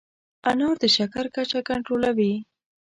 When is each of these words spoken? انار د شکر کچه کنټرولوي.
انار 0.49 0.75
د 0.83 0.85
شکر 0.95 1.25
کچه 1.35 1.59
کنټرولوي. 1.69 2.33